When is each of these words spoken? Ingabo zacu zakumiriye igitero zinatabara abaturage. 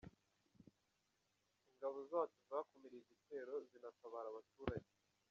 Ingabo 1.71 1.99
zacu 2.11 2.39
zakumiriye 2.49 3.01
igitero 3.03 3.53
zinatabara 3.69 4.27
abaturage. 4.29 4.91